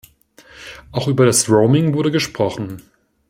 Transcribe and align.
Auch 0.91 1.07
über 1.07 1.27
das 1.27 1.47
Roaming 1.47 1.93
wurde 1.93 2.09
gesprochen. 2.09 2.81